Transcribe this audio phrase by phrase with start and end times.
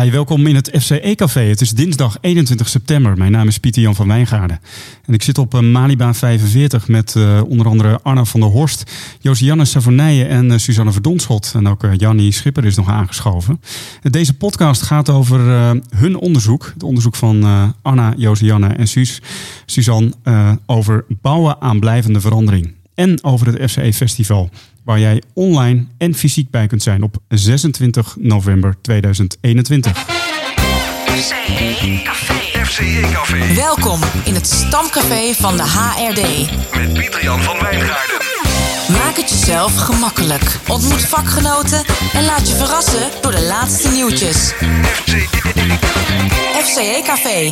[0.00, 1.40] Hi, welkom in het FCE-café.
[1.40, 3.16] Het is dinsdag 21 september.
[3.16, 4.60] Mijn naam is Pieter Jan van Wijngaarden.
[5.04, 8.92] En ik zit op een Malibaan 45 met uh, onder andere Arna van der Horst,
[9.20, 11.52] Josianne Savonijen en uh, Suzanne Verdonschot.
[11.54, 13.60] En ook uh, Jannie Schipper is nog aangeschoven.
[14.02, 15.40] Deze podcast gaat over
[15.96, 16.70] hun onderzoek.
[16.74, 17.44] Het onderzoek van
[17.82, 19.22] Anna, Josianne en Suus,
[19.66, 20.12] Suzanne
[20.66, 22.72] over bouwen aan blijvende verandering.
[22.94, 24.50] En over het FCE-festival
[24.84, 29.98] waar jij online en fysiek bij kunt zijn op 26 november 2021.
[31.06, 32.64] FCE Café.
[32.64, 33.54] FCE Café.
[33.54, 36.50] Welkom in het stamcafé van de HRD.
[36.76, 38.16] Met Pieter-Jan van Wijngaarden.
[38.88, 40.60] Maak het jezelf gemakkelijk.
[40.68, 44.52] Ontmoet vakgenoten en laat je verrassen door de laatste nieuwtjes.
[46.62, 47.50] FCE Café.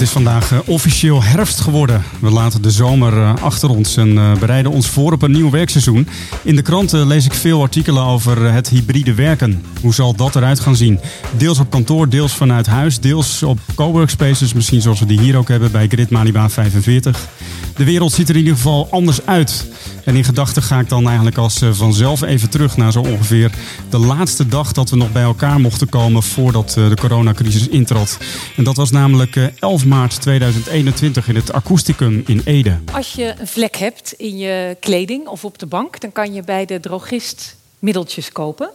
[0.00, 2.02] Het is vandaag uh, officieel herfst geworden.
[2.20, 5.50] We laten de zomer uh, achter ons en uh, bereiden ons voor op een nieuw
[5.50, 6.08] werkseizoen.
[6.42, 9.64] In de kranten lees ik veel artikelen over het hybride werken.
[9.80, 11.00] Hoe zal dat eruit gaan zien?
[11.36, 14.52] Deels op kantoor, deels vanuit huis, deels op coworkspaces.
[14.52, 17.28] Misschien zoals we die hier ook hebben bij Grid Malibaan 45.
[17.76, 19.66] De wereld ziet er in ieder geval anders uit.
[20.04, 23.50] En in gedachten ga ik dan eigenlijk als vanzelf even terug naar zo ongeveer
[23.90, 28.18] de laatste dag dat we nog bij elkaar mochten komen voordat de coronacrisis intrad.
[28.56, 32.78] En dat was namelijk 11 maart 2021 in het Akoesticum in Ede.
[32.92, 36.42] Als je een vlek hebt in je kleding of op de bank, dan kan je
[36.42, 38.70] bij de drogist middeltjes kopen.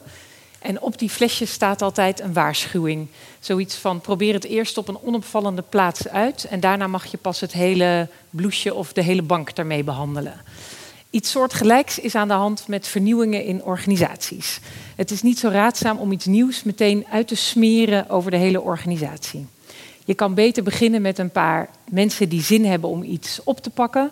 [0.59, 3.07] En op die flesjes staat altijd een waarschuwing.
[3.39, 7.39] Zoiets van probeer het eerst op een onopvallende plaats uit en daarna mag je pas
[7.39, 10.41] het hele bloesje of de hele bank daarmee behandelen.
[11.15, 14.59] Iets soortgelijks is aan de hand met vernieuwingen in organisaties.
[14.95, 18.61] Het is niet zo raadzaam om iets nieuws meteen uit te smeren over de hele
[18.61, 19.45] organisatie.
[20.05, 23.69] Je kan beter beginnen met een paar mensen die zin hebben om iets op te
[23.69, 24.11] pakken.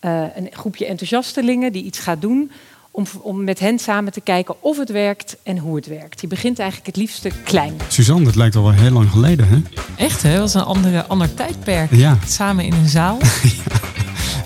[0.00, 2.50] Uh, een groepje enthousiastelingen die iets gaat doen.
[2.90, 6.20] Om, om met hen samen te kijken of het werkt en hoe het werkt.
[6.20, 7.76] Je begint eigenlijk het liefste klein.
[7.88, 9.58] Suzanne, dat lijkt al wel heel lang geleden, hè?
[9.96, 10.30] Echt, hè?
[10.30, 11.94] Dat was een andere, ander tijdperk.
[11.94, 12.18] Ja.
[12.26, 13.18] Samen in een zaal.
[13.42, 13.94] ja.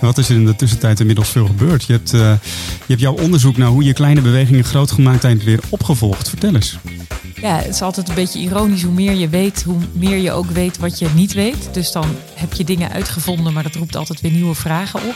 [0.01, 1.85] Wat is er in de tussentijd inmiddels veel gebeurd?
[1.85, 5.39] Je hebt, uh, je hebt jouw onderzoek naar hoe je kleine bewegingen groot gemaakt zijn
[5.45, 6.29] weer opgevolgd.
[6.29, 6.79] Vertel eens.
[7.41, 8.83] Ja, het is altijd een beetje ironisch.
[8.83, 11.69] Hoe meer je weet, hoe meer je ook weet wat je niet weet.
[11.73, 15.15] Dus dan heb je dingen uitgevonden, maar dat roept altijd weer nieuwe vragen op.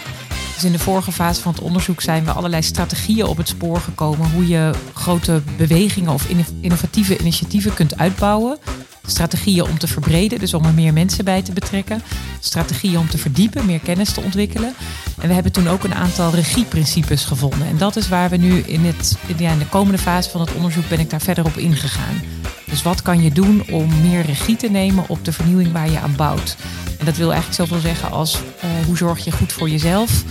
[0.54, 3.80] Dus in de vorige fase van het onderzoek zijn we allerlei strategieën op het spoor
[3.80, 4.30] gekomen.
[4.30, 6.26] Hoe je grote bewegingen of
[6.60, 8.58] innovatieve initiatieven kunt uitbouwen.
[9.06, 12.02] Strategieën om te verbreden, dus om er meer mensen bij te betrekken.
[12.40, 14.74] Strategieën om te verdiepen, meer kennis te ontwikkelen.
[15.20, 17.66] En we hebben toen ook een aantal regieprincipes gevonden.
[17.66, 20.54] En dat is waar we nu in, het, ja, in de komende fase van het
[20.54, 22.22] onderzoek ben ik daar verder op ingegaan.
[22.64, 26.00] Dus wat kan je doen om meer regie te nemen op de vernieuwing waar je
[26.00, 26.56] aan bouwt?
[26.98, 30.24] En dat wil eigenlijk zoveel zeggen als uh, hoe zorg je goed voor jezelf?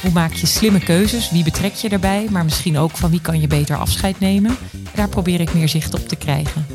[0.00, 1.30] Hoe maak je slimme keuzes?
[1.30, 2.26] Wie betrek je erbij?
[2.30, 4.56] Maar misschien ook van wie kan je beter afscheid nemen?
[4.94, 6.66] Daar probeer ik meer zicht op te krijgen.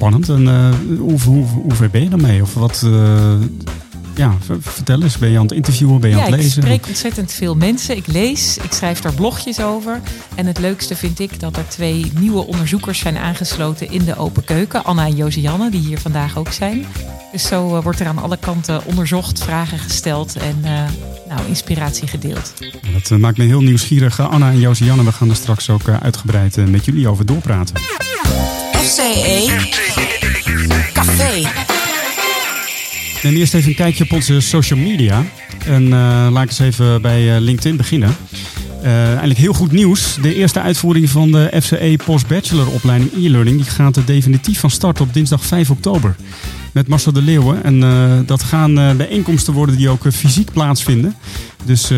[0.00, 0.28] Spannend.
[0.28, 2.42] En uh, hoe, hoe, hoe, ver ben je dan mee?
[2.42, 3.32] Of wat, uh,
[4.14, 5.18] ja, vertel eens.
[5.18, 6.00] Ben je aan het interviewen?
[6.00, 6.62] Ben je ja, aan het lezen?
[6.62, 7.96] ik spreek ontzettend veel mensen.
[7.96, 10.00] Ik lees, ik schrijf daar blogjes over.
[10.34, 14.44] En het leukste vind ik dat er twee nieuwe onderzoekers zijn aangesloten in de open
[14.44, 14.84] keuken.
[14.84, 16.86] Anna en Josianne, die hier vandaag ook zijn.
[17.32, 20.70] Dus zo uh, wordt er aan alle kanten onderzocht, vragen gesteld en uh,
[21.28, 22.52] nou, inspiratie gedeeld.
[22.92, 24.20] Dat uh, maakt me heel nieuwsgierig.
[24.20, 27.74] Anna en Josianne, we gaan er straks ook uitgebreid met jullie over doorpraten.
[28.80, 29.68] FCE
[30.92, 31.48] Café.
[33.22, 35.24] Neem eerst even een kijkje op onze social media.
[35.66, 38.16] En uh, laat eens even bij uh, LinkedIn beginnen.
[38.82, 40.16] Uh, eigenlijk heel goed nieuws.
[40.22, 45.14] De eerste uitvoering van de FCE Post-Bachelor opleiding e-learning die gaat definitief van start op
[45.14, 46.16] dinsdag 5 oktober.
[46.72, 47.64] Met Marcel de Leeuwen.
[47.64, 51.14] En uh, dat gaan uh, bijeenkomsten worden die ook fysiek plaatsvinden.
[51.64, 51.92] Dus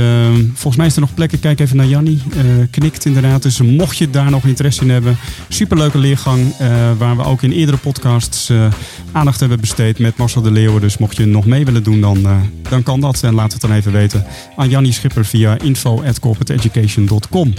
[0.53, 1.41] volgens mij is er nog plekken.
[1.41, 2.23] Kijk even naar Jannie.
[2.71, 3.43] knikt inderdaad.
[3.43, 5.17] Dus mocht je daar nog interesse in hebben.
[5.49, 6.57] Superleuke leergang.
[6.99, 8.53] waar we ook in eerdere podcasts
[9.13, 10.81] aandacht hebben besteed met Marcel de Leeuwen.
[10.81, 12.27] Dus mocht je nog mee willen doen, dan,
[12.69, 13.23] dan kan dat.
[13.23, 17.55] En laat het dan even weten aan Jannie Schipper via info.corporateeducation.com.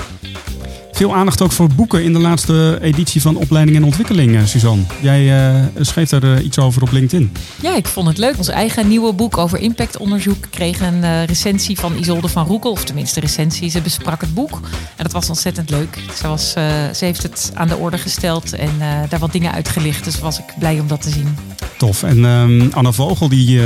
[1.03, 4.84] Veel aandacht ook voor boeken in de laatste editie van Opleiding en Ontwikkeling, Suzanne.
[5.02, 7.31] Jij uh, schreef daar uh, iets over op LinkedIn.
[7.62, 8.38] Ja, ik vond het leuk.
[8.38, 12.72] Ons eigen nieuwe boek over impactonderzoek kreeg een uh, recensie van Isolde van Roekel.
[12.72, 14.60] Of tenminste recensie, ze besprak het boek.
[14.95, 16.00] En dat was ontzettend leuk.
[16.16, 16.51] Ze, was,
[16.94, 18.69] ze heeft het aan de orde gesteld en
[19.10, 20.04] daar wat dingen uitgelicht.
[20.04, 21.36] Dus was ik blij om dat te zien.
[21.78, 22.04] Tof.
[22.04, 23.62] En um, Anna Vogel die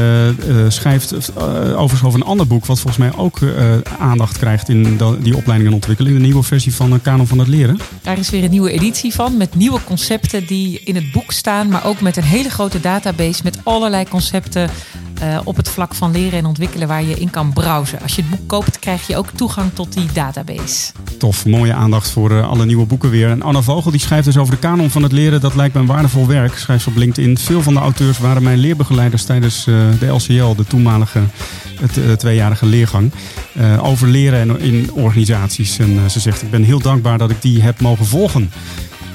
[0.68, 1.14] schrijft
[1.76, 2.66] overigens over een ander boek...
[2.66, 3.40] wat volgens mij ook
[4.00, 6.16] aandacht krijgt in die opleiding en ontwikkeling.
[6.16, 7.80] De nieuwe versie van Van het Leren.
[8.02, 11.68] Daar is weer een nieuwe editie van met nieuwe concepten die in het boek staan,
[11.68, 14.70] maar ook met een hele grote database met allerlei concepten
[15.20, 18.02] eh, op het vlak van leren en ontwikkelen waar je in kan browsen.
[18.02, 20.92] Als je het boek koopt, krijg je ook toegang tot die database.
[21.18, 23.30] Tof, mooie aandacht voor eh, alle nieuwe boeken weer.
[23.30, 25.42] En Anna Vogel die schrijft dus over de kanon van het leren.
[25.42, 27.38] Dat lijkt me een waardevol werk, schrijft ze op LinkedIn.
[27.38, 31.20] Veel van de auteurs waren mijn leerbegeleiders tijdens eh, de LCL, de toenmalige
[31.80, 33.12] het, eh, tweejarige leergang.
[33.54, 35.80] eh, over leren en in organisaties.
[35.80, 38.52] En eh, ze zegt, ik ben heel dankbaar dat ik die heb mogen volgen.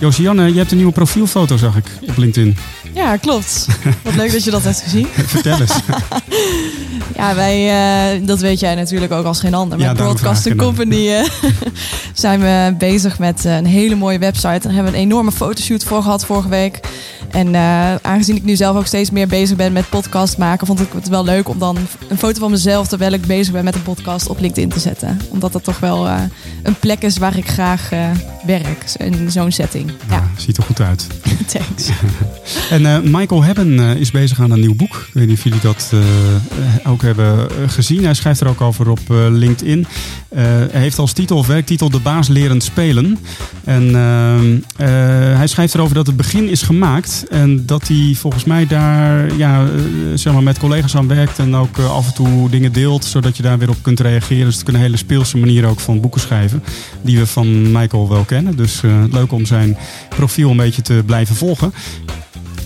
[0.02, 2.56] Josianne, je hebt een nieuwe profielfoto, zag ik, op LinkedIn.
[2.94, 3.66] Ja, klopt.
[4.02, 5.06] Wat leuk dat je dat hebt gezien.
[5.34, 5.72] Vertel eens.
[7.16, 7.68] Ja, wij,
[8.16, 9.78] eh, dat weet jij natuurlijk ook als geen ander.
[9.78, 11.28] Ja, Met daarom Broadcasting vraag ik het Company eh,
[12.24, 14.58] zijn we bezig met eh, een hele mooie website.
[14.62, 16.80] Daar hebben we een enorme fotoshoot voor gehad vorige week.
[17.32, 20.80] En eh, aangezien ik nu zelf ook steeds meer bezig ben met podcast maken, vond
[20.80, 21.76] ik het wel leuk om dan
[22.08, 25.20] een foto van mezelf terwijl ik bezig ben met een podcast op LinkedIn te zetten.
[25.28, 26.20] Omdat dat toch wel eh,
[26.62, 28.10] een plek is waar ik graag eh,
[28.46, 28.84] werk.
[28.96, 29.91] In zo'n setting.
[30.08, 31.06] Ja, Ja, ziet er goed uit.
[31.52, 31.90] thanks.
[32.70, 34.94] En eh, Michael Hebben eh, is bezig aan een nieuw boek.
[34.94, 38.04] Ik weet niet of jullie dat eh, ook hebben gezien.
[38.04, 39.00] Hij schrijft er ook over op
[39.30, 39.86] LinkedIn.
[40.34, 43.18] Hij heeft als titel of werktitel De baas lerend spelen.
[43.64, 44.88] En ehm, eh,
[45.36, 47.24] hij schrijft erover dat het begin is gemaakt.
[47.30, 49.66] En dat hij volgens mij daar ja,
[50.14, 51.38] zeg maar met collega's aan werkt.
[51.38, 53.04] En ook af en toe dingen deelt.
[53.04, 54.44] Zodat je daar weer op kunt reageren.
[54.44, 56.62] Dus het is een hele speelse manier ook van boeken schrijven.
[57.02, 58.56] Die we van Michael wel kennen.
[58.56, 58.80] Dus
[59.10, 59.76] leuk om zijn
[60.08, 61.72] profiel een beetje te blijven volgen.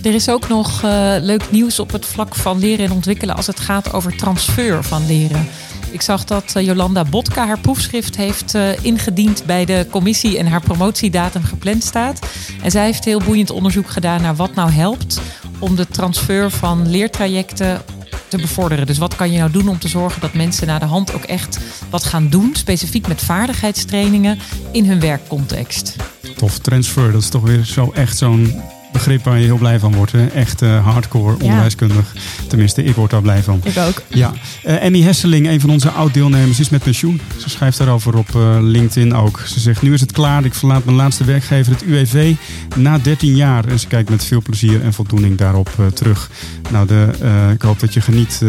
[0.03, 3.47] Er is ook nog eh, leuk nieuws op het vlak van leren en ontwikkelen als
[3.47, 5.47] het gaat over transfer van leren.
[5.91, 10.47] Ik zag dat eh, Jolanda Botka haar proefschrift heeft eh, ingediend bij de commissie en
[10.47, 12.19] haar promotiedatum gepland staat.
[12.61, 15.21] En zij heeft heel boeiend onderzoek gedaan naar wat nou helpt
[15.59, 17.81] om de transfer van leertrajecten
[18.27, 18.85] te bevorderen.
[18.85, 21.23] Dus wat kan je nou doen om te zorgen dat mensen na de hand ook
[21.23, 21.59] echt
[21.89, 24.39] wat gaan doen, specifiek met vaardigheidstrainingen
[24.71, 25.95] in hun werkcontext.
[26.35, 28.61] Tof, transfer, dat is toch weer zo echt zo'n
[28.97, 30.11] begrip waar je heel blij van wordt.
[30.11, 30.27] Hè?
[30.27, 32.13] Echt eh, hardcore, onderwijskundig.
[32.47, 33.61] Tenminste, ik word daar blij van.
[33.63, 34.01] Ik ook.
[34.07, 34.33] Ja,
[34.63, 37.21] Emmy Hesseling, een van onze oud-deelnemers, is met pensioen.
[37.37, 39.41] Ze schrijft daarover op eh, LinkedIn ook.
[39.45, 40.45] Ze zegt, nu is het klaar.
[40.45, 42.33] Ik verlaat mijn laatste werkgever, het UWV,
[42.75, 43.65] na 13 jaar.
[43.65, 46.29] En ze kijkt met veel plezier en voldoening daarop terug.
[46.71, 47.09] Nou, de,
[47.53, 48.41] ik hoop dat je geniet,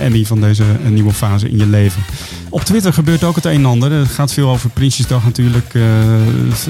[0.00, 2.02] Emmy, van deze nieuwe fase in je leven.
[2.48, 3.92] Op Twitter gebeurt ook het een en ander.
[3.92, 5.72] Het gaat veel over Prinsjesdag natuurlijk.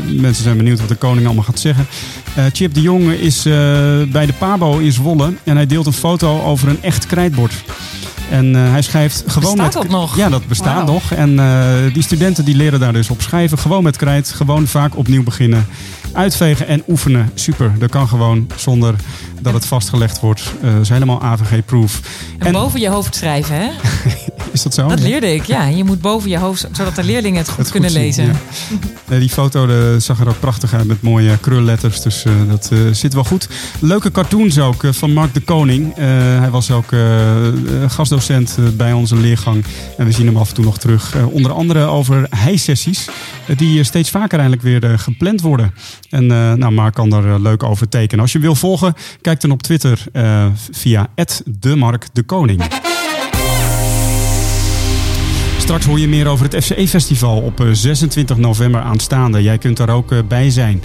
[0.07, 1.87] Mensen zijn benieuwd wat de koning allemaal gaat zeggen.
[2.53, 3.53] Chip de Jong is eh,
[4.09, 5.33] bij de Pabo in Zwolle.
[5.45, 7.53] En hij deelt een foto over een echt krijtbord.
[8.31, 9.83] En eh, hij schrijft gewoon Bestaat met...
[9.83, 10.17] dat nog?
[10.17, 11.13] Ja, dat bestaat nog.
[11.13, 13.59] En eh, die studenten die leren daar dus op schrijven.
[13.59, 14.31] Gewoon met krijt.
[14.31, 15.67] Gewoon vaak opnieuw beginnen.
[16.13, 17.31] Uitvegen en oefenen.
[17.35, 17.73] Super.
[17.79, 18.95] Dat kan gewoon zonder
[19.41, 20.43] dat het vastgelegd wordt.
[20.63, 22.01] Eh is helemaal AVG-proof.
[22.39, 23.69] En, boven je hoofd schrijven, hè?
[24.53, 24.89] Is dat zo?
[24.89, 25.65] Dat leerde ik, ja.
[25.65, 28.25] Je moet boven je hoofd, zodat de leerlingen het goed kunnen goed zien, lezen.
[28.25, 28.33] ja.
[29.09, 32.03] Nee, die foto eh, zag er ook prachtig uit met mooie krulletters.
[32.03, 33.49] Dus eh, dat eh, zit wel goed.
[33.81, 35.95] Leuke cartoons ook van Mark de Koning.
[35.95, 36.87] Hij was ook
[37.87, 39.65] gastdocent bij onze leergang.
[39.97, 41.15] En we zien hem af en toe nog terug.
[41.31, 43.09] Onder andere over heisessies.
[43.47, 45.75] eh, die steeds vaker eigenlijk weer gepland worden.
[46.11, 48.23] En nou, Mark kan daar leuk over tekenen.
[48.23, 50.05] Als je wil volgen, kijk dan op Twitter
[50.71, 51.07] via
[51.61, 52.63] de Mark de Koning.
[55.69, 59.43] Straks hoor je meer over het FCE-festival op eh, 26 november aanstaande.
[59.43, 60.83] Jij kunt daar ook eh, bij zijn.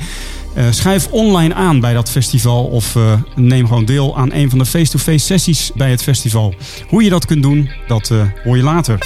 [0.53, 4.59] Eh, schrijf online aan bij dat festival of eh, neem gewoon deel aan een van
[4.59, 6.55] de face-to-face sessies bij het festival.
[6.87, 8.97] Hoe je dat kunt doen, dat eh, hoor je later.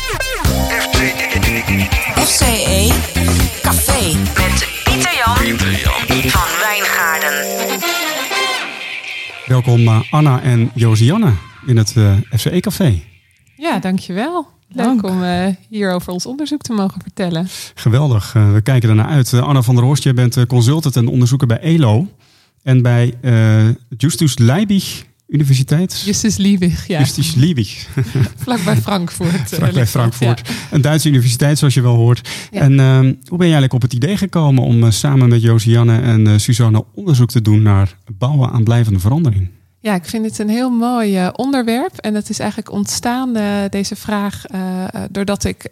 [2.16, 2.92] FCE E
[3.62, 5.58] Café met Pieter Jan
[6.30, 7.46] van Wijngaarden.
[9.46, 11.34] Welkom eh, Anna en Josianne
[11.66, 13.02] in het eh, FCE-café.
[13.58, 14.57] Ja, dankjewel.
[14.68, 17.48] Leuk om eh, hier over ons onderzoek te mogen vertellen.
[17.76, 19.34] Geweldig, eh, we kijken ernaar uit.
[19.34, 22.08] Eh, Anna van der Horst, jij bent consultant en onderzoeker bij ELO.
[22.64, 23.14] En bij
[23.98, 26.02] Justus Leibig Universiteit.
[26.06, 27.00] Justus Liebig, ja.
[27.00, 27.88] Justus Liebig.
[28.44, 29.52] Vlakbij Frankfurt.
[29.52, 30.48] eh, Vlakbij Frankfurt.
[30.48, 30.54] ja.
[30.72, 32.30] Een Duitse universiteit, zoals je wel hoort.
[32.52, 32.60] Ja.
[32.62, 32.78] En
[33.28, 37.30] hoe ben je eigenlijk op het idee gekomen om samen met Josianne en Suzanne onderzoek
[37.30, 39.50] te doen naar bouwen aan blijvende verandering?
[39.80, 41.98] Ja, ik vind het een heel mooi eh, onderwerp.
[41.98, 45.70] En het is eigenlijk ontstaan, eh, deze vraag, eh, doordat ik,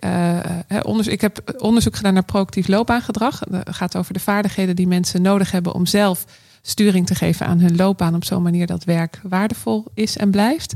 [0.81, 3.39] onderzoek, ik heb onderzoek gedaan naar proactief loopbaangedrag.
[3.50, 6.25] Het gaat over de vaardigheden die mensen nodig hebben om zelf
[6.62, 10.74] sturing te geven aan hun loopbaan op zo'n manier dat werk waardevol is en blijft.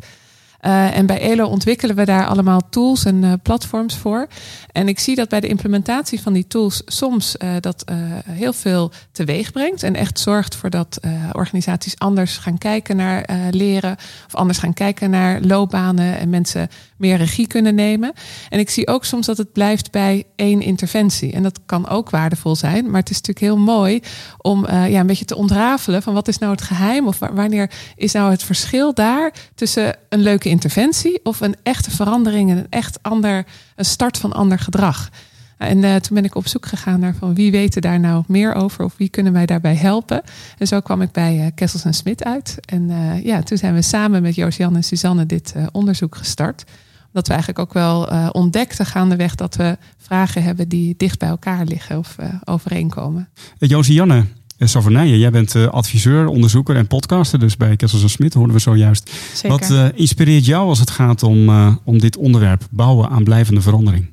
[0.59, 4.27] Eh, en bij ELO ontwikkelen we daar allemaal tools en eh, platforms voor.
[4.71, 7.83] En ik zie dat bij de implementatie van die tools soms eh, dat
[8.25, 9.83] heel veel teweeg brengt.
[9.83, 10.99] En echt zorgt voor dat
[11.31, 13.95] organisaties anders gaan kijken naar leren.
[14.27, 18.13] Of anders gaan kijken naar loopbanen en mensen meer regie kunnen nemen.
[18.49, 21.31] En ik zie ook soms dat het blijft bij één interventie.
[21.33, 22.89] En dat kan ook waardevol zijn.
[22.89, 23.99] Maar het is natuurlijk heel mooi
[24.37, 27.07] om ja, een beetje te ontrafelen van wat is nou het geheim?
[27.07, 31.91] Of wa- wanneer is nou het verschil daar tussen een leuke interventie of een echte
[31.91, 35.09] verandering en een echt ander, een start van ander gedrag.
[35.57, 38.53] En uh, toen ben ik op zoek gegaan naar van wie weten daar nou meer
[38.53, 40.21] over of wie kunnen wij daarbij helpen.
[40.57, 42.57] En zo kwam ik bij uh, Kessels en Smit uit.
[42.65, 46.63] En uh, ja, toen zijn we samen met Josian en Suzanne dit onderzoek gestart.
[47.07, 51.65] Omdat we eigenlijk ook wel ontdekten gaandeweg dat we vragen hebben die dicht bij elkaar
[51.65, 53.29] liggen of overeenkomen.
[53.57, 54.25] Josianne,
[54.67, 57.39] Savernijen, jij bent adviseur, onderzoeker en podcaster.
[57.39, 59.11] Dus bij Kessels en Smit hoorden we zojuist.
[59.33, 59.49] Zeker.
[59.49, 61.49] Wat inspireert jou als het gaat om,
[61.83, 64.09] om dit onderwerp, bouwen aan blijvende verandering?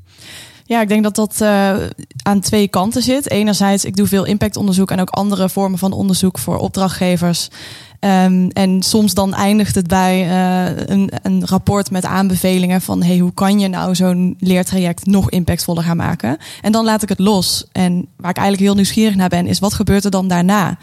[0.69, 1.77] Ja, ik denk dat dat uh,
[2.23, 3.31] aan twee kanten zit.
[3.31, 7.49] Enerzijds, ik doe veel impactonderzoek en ook andere vormen van onderzoek voor opdrachtgevers.
[8.01, 13.19] Um, en soms dan eindigt het bij uh, een, een, rapport met aanbevelingen van hey,
[13.19, 16.37] hoe kan je nou zo'n leertraject nog impactvoller gaan maken?
[16.61, 17.67] En dan laat ik het los.
[17.73, 20.79] En waar ik eigenlijk heel nieuwsgierig naar ben, is wat gebeurt er dan daarna?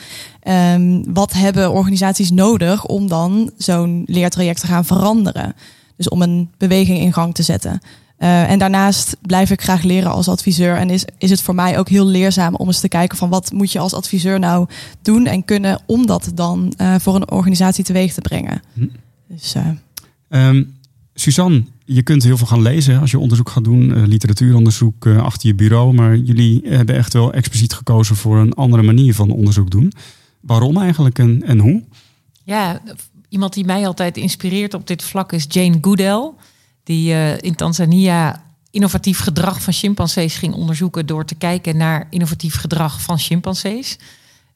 [0.74, 5.56] Um, wat hebben organisaties nodig om dan zo'n leertraject te gaan veranderen?
[5.98, 7.82] Dus om een beweging in gang te zetten.
[8.24, 10.76] Uh, en daarnaast blijf ik graag leren als adviseur.
[10.76, 13.52] En is, is het voor mij ook heel leerzaam om eens te kijken van wat
[13.52, 14.68] moet je als adviseur nou
[15.02, 18.62] doen en kunnen om dat dan uh, voor een organisatie teweeg te brengen.
[18.74, 18.88] Hm.
[19.28, 20.48] Dus, uh...
[20.48, 20.76] um,
[21.14, 25.56] Suzanne, je kunt heel veel gaan lezen als je onderzoek gaat doen, literatuuronderzoek achter je
[25.56, 25.94] bureau.
[25.94, 29.94] Maar jullie hebben echt wel expliciet gekozen voor een andere manier van onderzoek doen.
[30.40, 31.84] Waarom eigenlijk en, en hoe?
[32.44, 32.82] Ja,
[33.30, 36.32] iemand die mij altijd inspireert op dit vlak is Jane Goodell
[36.84, 42.56] die uh, in Tanzania innovatief gedrag van chimpansees ging onderzoeken door te kijken naar innovatief
[42.56, 43.98] gedrag van chimpansees.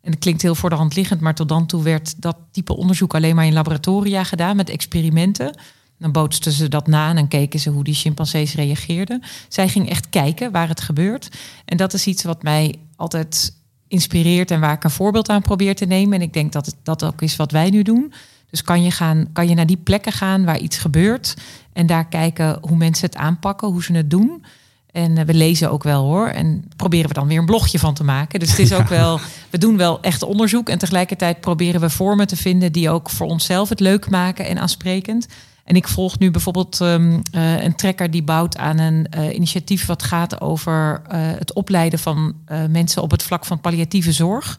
[0.01, 2.75] En dat klinkt heel voor de hand liggend, maar tot dan toe werd dat type
[2.75, 5.59] onderzoek alleen maar in laboratoria gedaan met experimenten.
[5.99, 9.23] Dan bootsten ze dat na en dan keken ze hoe die chimpansees reageerden.
[9.47, 11.29] Zij ging echt kijken waar het gebeurt.
[11.65, 13.55] En dat is iets wat mij altijd
[13.87, 16.13] inspireert en waar ik een voorbeeld aan probeer te nemen.
[16.13, 18.13] En ik denk dat dat ook is wat wij nu doen.
[18.49, 21.35] Dus kan je, gaan, kan je naar die plekken gaan waar iets gebeurt
[21.77, 24.43] en daar kijken hoe mensen het aanpakken, hoe ze het doen.
[24.91, 26.27] En eh, we lezen ook wel hoor.
[26.27, 28.39] En proberen we dan weer een blogje van te maken.
[28.39, 29.19] Dus het is ook wel,
[29.49, 30.69] we doen wel echt onderzoek.
[30.69, 34.59] En tegelijkertijd proberen we vormen te vinden die ook voor onszelf het leuk maken en
[34.59, 35.27] aansprekend.
[35.63, 39.85] En ik volg nu bijvoorbeeld um, uh, een trekker die bouwt aan een uh, initiatief
[39.85, 42.35] wat gaat over uh, het opleiden van
[42.69, 44.57] mensen op het vlak van palliatieve zorg.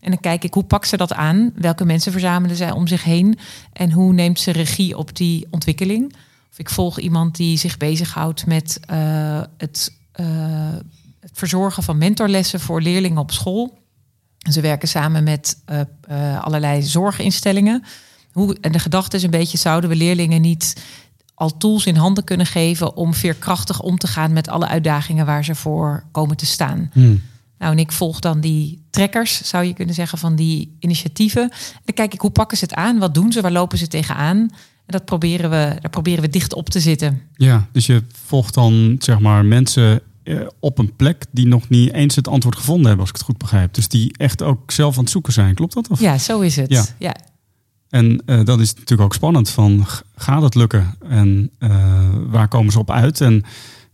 [0.00, 1.52] En dan kijk ik hoe pakt ze dat aan?
[1.54, 3.38] Welke mensen verzamelen zij om zich heen?
[3.72, 6.14] En hoe neemt ze regie op die ontwikkeling?
[6.52, 10.26] Of ik volg iemand die zich bezighoudt met uh, het, uh,
[11.20, 13.78] het, verzorgen van mentorlessen voor leerlingen op school.
[14.38, 15.62] Ze werken samen met
[16.10, 17.84] uh, allerlei zorginstellingen.
[18.32, 20.82] Hoe, en de gedachte is een beetje, zouden we leerlingen niet
[21.34, 25.44] al tools in handen kunnen geven om veerkrachtig om te gaan met alle uitdagingen waar
[25.44, 26.90] ze voor komen te staan?
[26.92, 27.22] Hmm.
[27.58, 31.42] Nou, en ik volg dan die trekkers, zou je kunnen zeggen, van die initiatieven.
[31.42, 33.88] En dan kijk ik hoe pakken ze het aan, wat doen ze, waar lopen ze
[33.88, 34.50] tegenaan.
[34.86, 37.20] En dat proberen we, daar proberen we dicht op te zitten.
[37.34, 41.92] Ja, dus je volgt dan zeg maar mensen eh, op een plek die nog niet
[41.92, 43.74] eens het antwoord gevonden hebben, als ik het goed begrijp.
[43.74, 45.54] Dus die echt ook zelf aan het zoeken zijn.
[45.54, 45.88] Klopt dat?
[45.88, 46.00] Of?
[46.00, 46.70] Ja, zo is het.
[46.70, 46.84] Ja.
[46.98, 47.16] ja.
[47.88, 49.86] En uh, dat is natuurlijk ook spannend van
[50.16, 53.20] gaat het lukken en uh, waar komen ze op uit?
[53.20, 53.44] En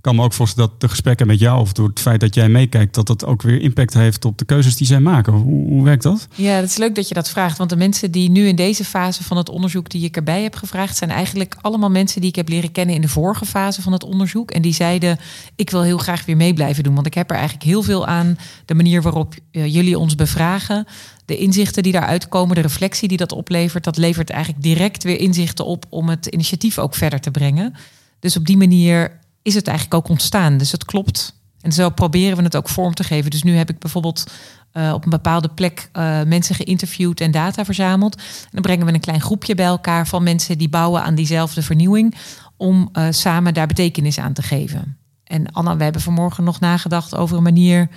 [0.08, 2.48] kan me ook voorstellen dat de gesprekken met jou of door het feit dat jij
[2.48, 5.32] meekijkt, dat dat ook weer impact heeft op de keuzes die zij maken.
[5.32, 6.28] Hoe, hoe werkt dat?
[6.34, 7.58] Ja, het is leuk dat je dat vraagt.
[7.58, 10.54] Want de mensen die nu in deze fase van het onderzoek die ik erbij heb
[10.54, 13.92] gevraagd, zijn eigenlijk allemaal mensen die ik heb leren kennen in de vorige fase van
[13.92, 14.50] het onderzoek.
[14.50, 15.18] En die zeiden:
[15.56, 16.94] Ik wil heel graag weer mee blijven doen.
[16.94, 20.86] Want ik heb er eigenlijk heel veel aan de manier waarop uh, jullie ons bevragen.
[21.24, 25.20] De inzichten die daaruit komen, de reflectie die dat oplevert, dat levert eigenlijk direct weer
[25.20, 27.74] inzichten op om het initiatief ook verder te brengen.
[28.20, 30.56] Dus op die manier is het eigenlijk ook ontstaan.
[30.56, 31.36] Dus het klopt.
[31.60, 33.30] En zo proberen we het ook vorm te geven.
[33.30, 34.26] Dus nu heb ik bijvoorbeeld
[34.72, 38.16] uh, op een bepaalde plek uh, mensen geïnterviewd en data verzameld.
[38.16, 41.62] En dan brengen we een klein groepje bij elkaar van mensen die bouwen aan diezelfde
[41.62, 42.14] vernieuwing.
[42.56, 44.98] Om uh, samen daar betekenis aan te geven.
[45.24, 47.88] En Anna, we hebben vanmorgen nog nagedacht over een manier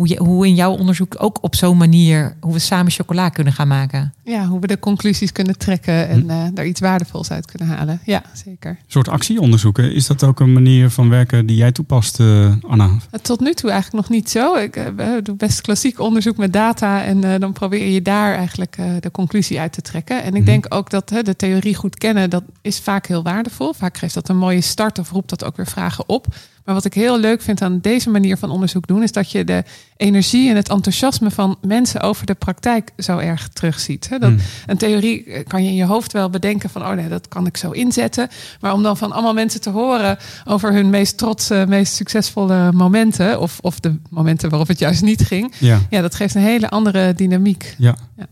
[0.00, 3.52] hoe, je, hoe in jouw onderzoek ook op zo'n manier, hoe we samen chocola kunnen
[3.52, 4.14] gaan maken.
[4.24, 6.30] Ja, hoe we de conclusies kunnen trekken en hm.
[6.30, 8.00] uh, daar iets waardevols uit kunnen halen.
[8.04, 8.70] Ja, zeker.
[8.70, 9.94] Een soort actieonderzoeken.
[9.94, 12.90] Is dat ook een manier van werken die jij toepast, uh, Anna?
[13.22, 14.56] Tot nu toe eigenlijk nog niet zo.
[14.56, 14.86] Ik uh,
[15.22, 19.72] doe best klassiek onderzoek met data en dan probeer je daar eigenlijk de conclusie uit
[19.72, 20.22] te trekken.
[20.22, 20.44] En ik hm.
[20.44, 23.72] denk ook dat de theorie goed kennen, dat is vaak heel waardevol.
[23.72, 26.26] Vaak geeft dat een mooie start of roept dat ook weer vragen op.
[26.70, 29.44] Maar wat ik heel leuk vind aan deze manier van onderzoek doen, is dat je
[29.44, 29.64] de
[29.96, 34.08] energie en het enthousiasme van mensen over de praktijk zo erg terugziet.
[34.10, 34.38] Dat, hmm.
[34.66, 37.46] Een theorie eh, kan je in je hoofd wel bedenken van, oh nee, dat kan
[37.46, 38.28] ik zo inzetten.
[38.60, 43.40] Maar om dan van allemaal mensen te horen over hun meest trotse, meest succesvolle momenten,
[43.40, 46.68] of, of de momenten waarop het juist niet ging, ja, ja dat geeft een hele
[46.68, 47.74] andere dynamiek.
[47.78, 47.96] Ja.
[48.16, 48.26] ja.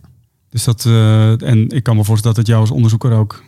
[0.51, 3.43] Dus dat, uh, en ik kan me voorstellen dat het jou als onderzoeker ook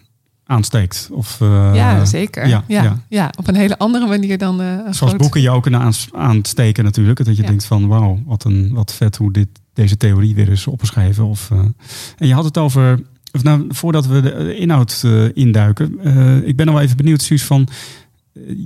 [0.50, 1.08] aansteekt.
[1.12, 2.46] Of, eh, ja, zeker.
[2.48, 2.98] ja, Ja, ja.
[3.08, 3.32] ja.
[3.38, 6.84] op een hele andere manier dan een Zoals groot- boeken je ook kunnen aans- aansteken
[6.84, 7.24] natuurlijk.
[7.24, 7.48] Dat je Ja.
[7.48, 11.24] denkt van wauw, wat, een, wat vet hoe dit, deze theorie weer is opgeschreven.
[11.24, 11.58] Of, eh,
[12.18, 13.00] en je had het over,
[13.32, 15.04] of nou, voordat we de inhoud
[15.34, 15.98] induiken.
[16.46, 17.68] ik ben wel even benieuwd, Suus, van...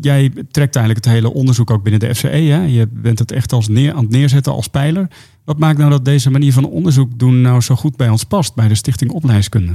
[0.00, 2.28] Jij trekt eigenlijk het hele onderzoek ook binnen de FCE.
[2.28, 2.62] Hè?
[2.64, 5.08] Je bent het echt als neer, aan het neerzetten als pijler.
[5.44, 8.54] Wat maakt nou dat deze manier van onderzoek doen nou zo goed bij ons past,
[8.54, 9.72] bij de Stichting Opleidskunde?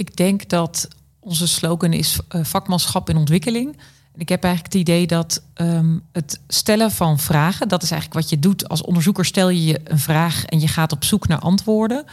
[0.00, 0.88] Ik denk dat
[1.18, 3.76] onze slogan is eh, vakmanschap in ontwikkeling.
[4.12, 8.20] En ik heb eigenlijk het idee dat ehm, het stellen van vragen, dat is eigenlijk
[8.20, 9.24] wat je doet als onderzoeker.
[9.24, 12.04] Stel je een vraag en je gaat op zoek naar antwoorden.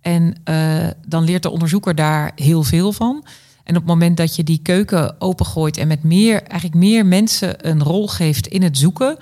[0.00, 3.24] En eh, dan leert de onderzoeker daar heel veel van.
[3.64, 7.68] En op het moment dat je die keuken opengooit en met meer, eigenlijk meer mensen
[7.68, 9.16] een rol geeft in het zoeken,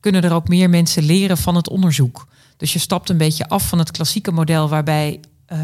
[0.00, 2.26] kunnen er ook meer mensen leren van het onderzoek.
[2.56, 5.58] Dus je stapt een beetje af van het klassieke model waarbij eh,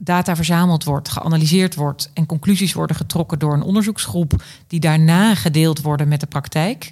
[0.00, 5.80] data verzameld wordt, geanalyseerd wordt en conclusies worden getrokken door een onderzoeksgroep die daarna gedeeld
[5.80, 6.90] worden met de praktijk.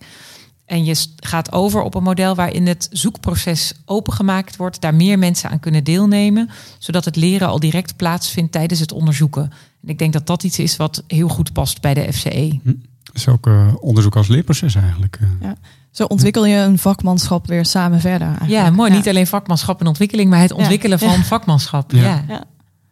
[0.64, 5.50] En je gaat over op een model waarin het zoekproces opengemaakt wordt, daar meer mensen
[5.50, 9.42] aan kunnen deelnemen, zodat het leren al direct plaatsvindt tijdens het onderzoeken.
[9.82, 12.12] En ik denk dat dat iets is wat heel goed past bij de.
[12.12, 12.60] FCE.
[13.02, 15.18] Dat is ook eh, onderzoek als leerproces eigenlijk.
[15.40, 15.50] eh.
[15.98, 18.26] Zo ontwikkel je een vakmanschap weer samen verder.
[18.28, 18.50] eigenlijk.
[18.50, 18.90] Ja, mooi.
[18.90, 21.08] Niet alleen vakmanschap en ontwikkeling, maar het ontwikkelen Ja.
[21.12, 21.92] van vakmanschap.
[21.92, 22.00] Ja.
[22.02, 22.24] Ja.
[22.28, 22.44] Ja.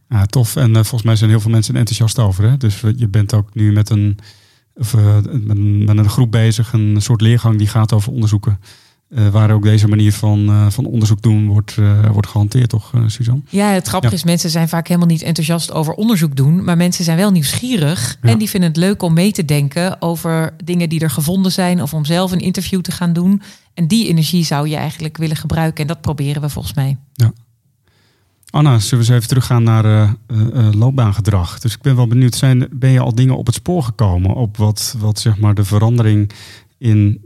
[0.09, 0.57] Ja, tof.
[0.57, 2.45] En eh, volgens mij zijn heel veel mensen er enthousiast over.
[2.51, 2.57] Hè?
[2.57, 4.19] Dus je bent ook nu met een,
[4.75, 8.61] of, eh, met, een- met een groep bezig, een soort leergang die gaat over onderzoeken.
[9.17, 12.93] Eh, waar ook deze manier van, eh, van onderzoek doen wordt, eh, wordt gehanteerd, toch,
[13.07, 13.43] Suzanne?
[13.49, 14.19] Ja, het grappige Ja.
[14.19, 16.65] is, mensen zijn vaak helemaal niet enthousiast over onderzoek doen.
[16.65, 18.19] Maar mensen zijn wel nieuwsgierig.
[18.23, 18.29] Ja.
[18.29, 21.83] En die vinden het leuk om mee te denken over dingen die er gevonden zijn.
[21.83, 23.43] Of om zelf een interview te gaan doen.
[23.75, 25.83] En die energie zou je eigenlijk willen gebruiken.
[25.83, 26.97] En dat proberen we volgens mij.
[28.51, 30.17] Anna, zullen we eens even teruggaan naar
[30.71, 31.59] loopbaangedrag?
[31.59, 34.57] Dus ik ben wel benieuwd, zijn, ben je al dingen op het spoor gekomen op
[34.57, 36.33] wat, wat zeg maar, de verandering
[36.79, 37.21] in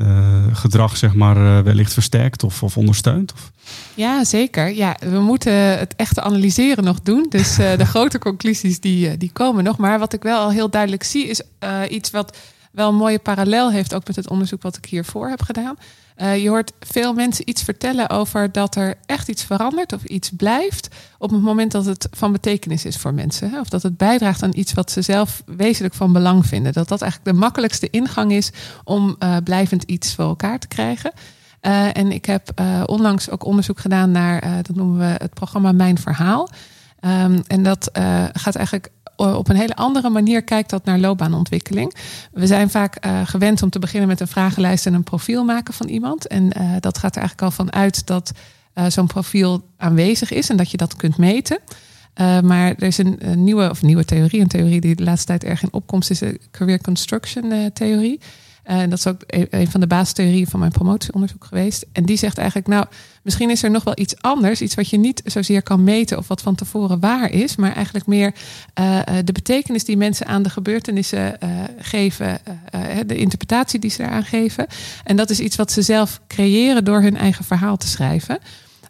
[0.00, 3.32] loopbaangedrag zeg maar, eh, wellicht versterkt of, of ondersteunt?
[3.32, 3.50] Of?
[3.94, 4.74] Ja, zeker.
[4.74, 7.26] Ja, we moeten het echte analyseren nog doen.
[7.28, 9.76] Dus eh, de grote conclusies die, eh, die komen nog.
[9.76, 12.36] Maar wat ik wel al heel duidelijk zie, is eh, iets wat
[12.72, 15.76] wel een mooie parallel heeft, ook met het onderzoek wat ik hiervoor heb gedaan.
[16.20, 20.30] Eh, je hoort veel mensen iets vertellen over dat er echt iets verandert of iets
[20.36, 23.50] blijft op het moment dat het van betekenis is voor mensen.
[23.50, 23.60] Hè?
[23.60, 26.72] Of dat het bijdraagt aan iets wat ze zelf wezenlijk van belang vinden.
[26.72, 28.50] Dat dat eigenlijk de makkelijkste ingang is
[28.84, 31.12] om eh, blijvend iets voor elkaar te krijgen.
[31.60, 35.98] Eh, en ik heb onlangs ook onderzoek gedaan naar, dat noemen we het programma Mijn
[35.98, 36.48] Verhaal.
[37.00, 37.90] Ehm, en dat
[38.32, 38.90] gaat eigenlijk
[39.26, 41.94] op een hele andere manier kijkt dat naar loopbaanontwikkeling.
[42.32, 45.74] We zijn vaak eh, gewend om te beginnen met een vragenlijst en een profiel maken
[45.74, 46.26] van iemand.
[46.26, 48.32] En eh, dat gaat er eigenlijk al van uit dat
[48.72, 51.58] eh, zo'n profiel aanwezig is en dat je dat kunt meten.
[52.42, 55.62] Maar er is een, nieuwe, of nieuwe theorie, een theorie die de laatste tijd erg
[55.62, 58.20] in opkomst is, de career construction theorie.
[58.62, 61.86] En dat is ook een, een van de basistheorieën van mijn promotieonderzoek geweest.
[61.92, 62.86] En die zegt eigenlijk, nou,
[63.22, 64.60] misschien is er nog wel iets anders.
[64.60, 67.56] Iets wat je niet zozeer kan meten of wat van tevoren waar is.
[67.56, 68.34] Maar eigenlijk meer
[68.80, 72.38] uh, de betekenis die mensen aan de gebeurtenissen uh, geven.
[73.06, 74.66] de interpretatie die ze eraan geven.
[75.04, 78.38] En dat is iets wat ze zelf creëren door hun eigen verhaal te schrijven.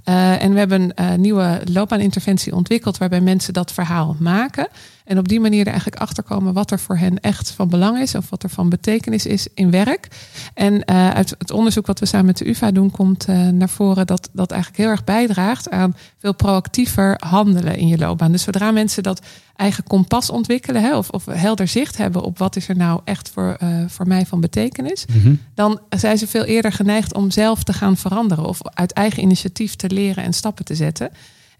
[0.04, 4.68] En we hebben een nieuwe loopbaaninterventie ontwikkeld waarbij mensen dat verhaal maken.
[5.04, 7.98] En op die manier er eigenlijk achter komen wat er voor hen echt van belang
[7.98, 10.08] is of wat er van betekenis is in werk.
[10.54, 14.06] En uh, uit het onderzoek wat we samen met de UVA doen, komt naar voren
[14.06, 18.32] dat dat eigenlijk heel erg bijdraagt aan veel proactiever handelen in je loopbaan.
[18.32, 22.56] Dus zodra mensen dat eigen kompas ontwikkelen hè, of, of helder zicht hebben op wat
[22.56, 25.40] is er nou echt voor, voor mij van betekenis, mm-hmm.
[25.54, 29.76] dan zijn ze veel eerder geneigd om zelf te gaan veranderen of uit eigen initiatief
[29.76, 31.10] te leren en stappen te zetten.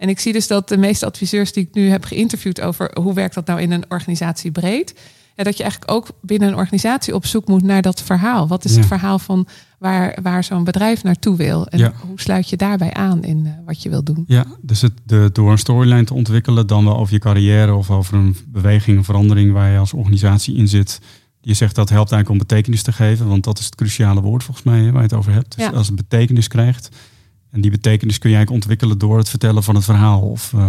[0.01, 3.15] En ik zie dus dat de meeste adviseurs die ik nu heb geïnterviewd over hoe
[3.15, 4.95] werkt dat nou in een organisatie breed,
[5.37, 8.49] ja, dat je eigenlijk ook binnen een organisatie op zoek moet naar dat verhaal.
[8.49, 8.79] Wat is ja.
[8.79, 9.47] het verhaal van
[9.79, 11.67] waar, waar zo'n bedrijf naartoe wil?
[11.67, 11.93] En ja.
[12.07, 14.25] hoe sluit je daarbij aan in uh, wat je wil doen?
[14.27, 17.91] Ja, dus het, de, door een storyline te ontwikkelen, dan wel over je carrière of
[17.91, 21.01] over een beweging, een verandering waar je als organisatie in zit.
[21.41, 24.45] Je zegt dat helpt eigenlijk om betekenis te geven, want dat is het cruciale woord
[24.45, 25.57] volgens mij waar je het over hebt.
[25.57, 26.89] Dus als het betekenis krijgt,
[27.51, 30.21] en die betekenis kun je eigenlijk ontwikkelen door het vertellen van het verhaal.
[30.21, 30.61] Of, uh,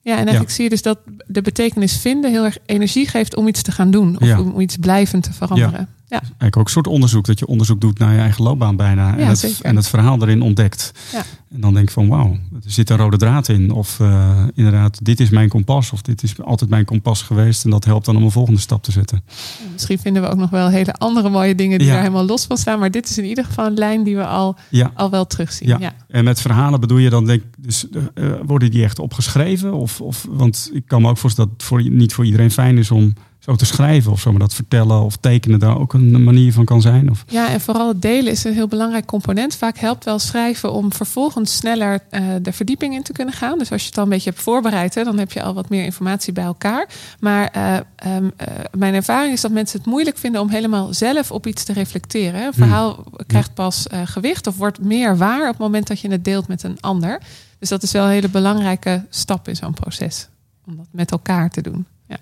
[0.00, 0.54] ja, en eigenlijk ja.
[0.54, 3.90] zie je dus dat de betekenis vinden heel erg energie geeft om iets te gaan
[3.90, 4.20] doen.
[4.20, 4.40] Of ja.
[4.40, 5.88] om iets blijvend te veranderen.
[6.18, 9.12] Eigenlijk ook een soort onderzoek, dat je onderzoek doet naar je eigen loopbaan bijna.
[9.16, 10.92] en, Ja, het, en het verhaal erin ontdekt.
[11.12, 11.22] Ja.
[11.50, 13.70] En dan denk ik van wauw, er zit een rode draad in.
[13.70, 15.92] Of eh, inderdaad, dit is mijn kompas.
[15.92, 17.64] Of dit is altijd mijn kompas geweest.
[17.64, 19.24] En dat helpt dan om een volgende stap te zetten.
[19.72, 21.92] Misschien vinden we ook nog wel hele andere mooie dingen die Ja.
[21.92, 22.78] daar helemaal los van staan.
[22.78, 24.90] Maar dit is in ieder geval een lijn die we al, Ja.
[24.94, 25.68] al wel terugzien.
[25.68, 25.76] Ja.
[25.80, 25.92] Ja.
[26.08, 29.72] En met verhalen bedoel je dan, denk dus, eh, eh, worden die echt opgeschreven?
[29.74, 32.78] Of, of, want ik kan me ook voorstellen dat het voor, niet voor iedereen fijn
[32.78, 34.30] is om zo te schrijven of zo.
[34.30, 37.10] Maar dat vertellen of tekenen daar ook een manier van kan zijn.
[37.10, 39.56] Of, Ja, en vooral het delen is een heel belangrijk component.
[39.56, 43.58] Vaak helpt wel schrijven om vervolgens sneller eh, de verdieping in te kunnen gaan.
[43.58, 45.68] Dus als je het al een beetje hebt voorbereid, hè, dan heb je al wat
[45.68, 46.88] meer informatie bij elkaar.
[47.20, 51.30] Maar eh, ehm, eh, mijn ervaring is dat mensen het moeilijk vinden om helemaal zelf
[51.30, 52.46] op iets te reflecteren.
[52.46, 56.24] Een verhaal krijgt pas gewicht of wordt meer waar op het moment dat je het
[56.24, 57.20] deelt met een ander.
[57.58, 60.28] Dus dat is wel een hele belangrijke stap in zo'n proces.
[60.66, 61.86] Om dat met elkaar te doen.
[62.08, 62.16] Ja.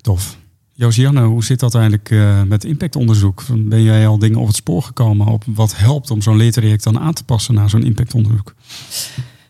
[0.00, 0.36] Tof.
[0.78, 3.42] Josianne, hoe zit dat eigenlijk eh, met impactonderzoek?
[3.56, 6.98] Ben jij al dingen op het spoor gekomen op wat helpt om zo'n leertraject dan
[6.98, 8.54] aan te passen naar zo'n impactonderzoek?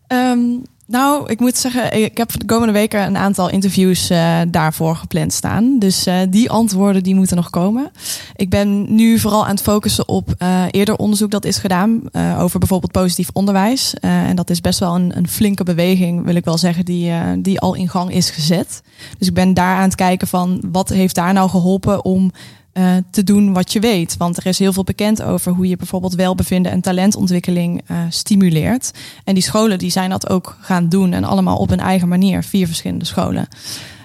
[0.06, 0.38] Ehm,
[0.88, 5.32] nou, ik moet zeggen, ik heb de komende weken een aantal interviews eh, daarvoor gepland
[5.32, 5.78] staan.
[5.78, 7.90] Dus eh, die antwoorden die moeten nog komen.
[8.36, 12.02] Ik ben nu vooral aan het focussen op eh, eerder onderzoek dat is gedaan
[12.38, 13.94] over bijvoorbeeld positief onderwijs.
[14.00, 17.60] En dat is best wel een, een flinke beweging, wil ik wel zeggen, die, die
[17.60, 18.82] al in gang is gezet.
[19.18, 22.32] Dus ik ben daar aan het kijken van wat heeft daar nou geholpen om
[22.76, 24.16] eh, te doen wat je weet.
[24.16, 28.90] Want er is heel veel bekend over hoe je bijvoorbeeld welbevinden en talentontwikkeling eh, stimuleert.
[29.24, 32.42] En die scholen die zijn dat ook gaan doen en allemaal op hun eigen manier,
[32.42, 33.48] vier verschillende scholen.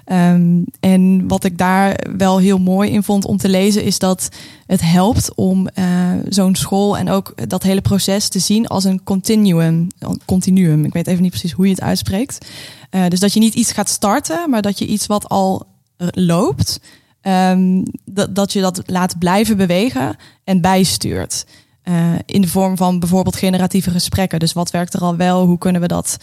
[0.06, 4.30] Ehm, en wat ik daar wel heel mooi in vond om te lezen, is dat
[4.66, 5.86] het helpt om eh,
[6.30, 9.88] zo'n school en ook dat hele proces te zien als een continuum.
[10.26, 10.86] continuum.
[10.86, 12.46] Ik weet even niet precies hoe je het uitspreekt.
[13.08, 15.66] Dus dat je niet iets gaat starten, maar dat je iets wat al
[16.14, 16.80] loopt,
[17.22, 21.46] ehm, dat, dat je dat laat blijven bewegen en bijstuurt.
[21.84, 24.40] Eh, in de vorm van bijvoorbeeld generatieve gesprekken.
[24.40, 25.46] Dus wat werkt er al wel?
[25.46, 26.18] Hoe kunnen we dat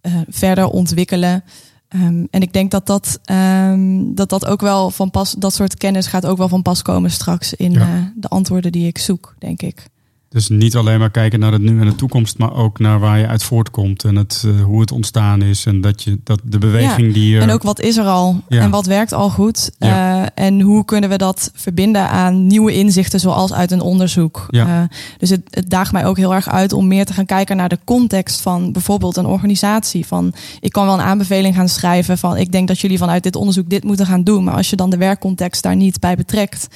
[0.00, 1.44] eh, verder ontwikkelen?
[1.88, 5.76] Ehm, en ik denk dat dat, ehm, dat dat ook wel van pas, dat soort
[5.76, 7.80] kennis gaat ook wel van pas komen straks in Ja.
[7.80, 9.86] eh, de antwoorden die ik zoek, denk ik.
[10.28, 13.18] Dus niet alleen maar kijken naar het nu en de toekomst, maar ook naar waar
[13.18, 15.66] je uit voortkomt en het, hoe het ontstaan is.
[15.66, 17.40] En dat, je, dat de beweging die je.
[17.40, 18.60] En ook wat is er al Ja.
[18.60, 19.70] en wat werkt al goed.
[19.78, 20.09] Ja.
[20.40, 24.46] En hoe kunnen we dat verbinden aan nieuwe inzichten zoals uit een onderzoek.
[24.48, 24.66] Ja.
[24.66, 27.56] Eh, dus het, het daagt mij ook heel erg uit om meer te gaan kijken
[27.56, 30.06] naar de context van bijvoorbeeld een organisatie.
[30.06, 33.36] Van ik kan wel een aanbeveling gaan schrijven van ik denk dat jullie vanuit dit
[33.36, 34.44] onderzoek dit moeten gaan doen.
[34.44, 36.68] Maar als je dan de werkcontext daar niet bij betrekt,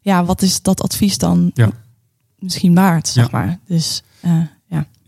[0.00, 1.70] ja, wat is dat advies dan Ja.
[2.38, 3.38] misschien waard, zeg Ja.
[3.38, 3.58] maar.
[3.66, 4.32] Dus eh.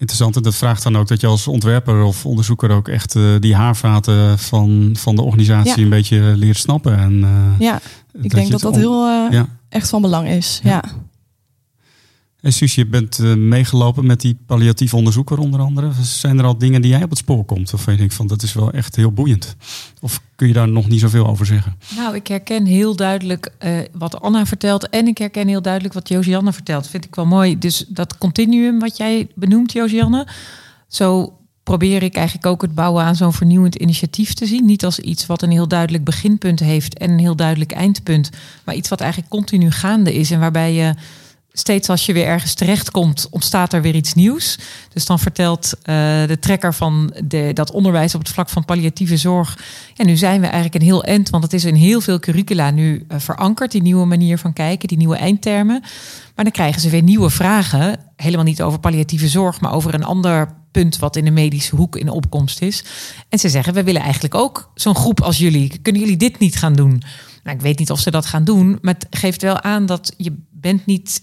[0.04, 0.36] Interessant.
[0.36, 3.54] En dat vraagt dan ook dat je als ontwerper of onderzoeker ook echt eh, die
[3.54, 5.82] haarvaten van, van de organisatie Ja.
[5.82, 6.98] een beetje leert snappen.
[6.98, 7.80] En, eh, ja,
[8.22, 9.46] ik denk dat dat heel eh, Ja.
[9.68, 10.60] echt van belang is.
[10.64, 10.70] Ja.
[10.70, 10.82] ja.
[12.44, 15.90] En Suus, je bent eh, meegelopen met die palliatief onderzoeker onder andere.
[16.02, 17.74] Zijn er al dingen die jij op het spoor komt?
[17.74, 19.56] Of je denkt van dat is wel echt heel boeiend?
[20.00, 21.76] Of kun je daar nog niet zoveel over zeggen?
[21.96, 24.88] Nou, ik herken heel duidelijk eh, wat Anna vertelt.
[24.88, 26.88] En ik herken heel duidelijk wat Josianne vertelt.
[26.88, 27.58] Vind ik wel mooi.
[27.58, 30.26] Dus dat continuum wat jij benoemt, Josianne.
[30.88, 34.64] Zo probeer ik eigenlijk ook het bouwen aan zo'n vernieuwend initiatief te zien.
[34.64, 38.30] Niet als iets wat een heel duidelijk beginpunt heeft en een heel duidelijk eindpunt.
[38.64, 40.30] Maar iets wat eigenlijk continu gaande is.
[40.30, 40.94] En waarbij je
[41.56, 44.58] steeds als je weer ergens terechtkomt, ontstaat er weer iets nieuws.
[44.92, 45.94] Dus dan vertelt eh,
[46.26, 49.58] de trekker van de, dat onderwijs op het vlak van palliatieve zorg.
[49.94, 52.70] Ja, nu zijn we eigenlijk een heel end, want het is in heel veel curricula
[52.70, 55.80] nu eh, verankerd, die nieuwe manier van kijken, die nieuwe eindtermen.
[56.34, 57.98] Maar dan krijgen ze weer nieuwe vragen.
[58.16, 61.96] Helemaal niet over palliatieve zorg, maar over een ander punt wat in de medische hoek
[61.96, 62.84] in opkomst is.
[63.28, 65.78] En ze zeggen, we willen eigenlijk ook zo'n groep als jullie.
[65.82, 67.02] Kunnen jullie dit niet gaan doen?
[67.42, 70.14] Nou, ik weet niet of ze dat gaan doen, maar het geeft wel aan dat
[70.16, 71.22] je bent niet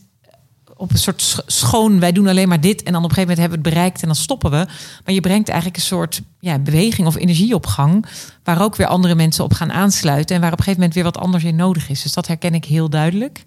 [0.81, 3.29] op een soort sch- schoon, wij doen alleen maar dit en dan op een gegeven
[3.35, 4.65] moment hebben we het bereikt en dan stoppen we.
[5.05, 8.05] Maar je brengt eigenlijk een soort ja, beweging of energie op gang,
[8.43, 11.11] waar ook weer andere mensen op gaan aansluiten en waar op een gegeven moment weer
[11.13, 12.01] wat anders in nodig is.
[12.01, 13.43] Dus dat herken ik heel duidelijk.